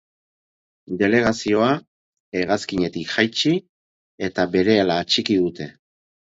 [1.01, 1.67] Delegazioa
[2.41, 3.55] hegazkinetik jaitsi
[4.31, 5.73] eta berehala atxiki dute.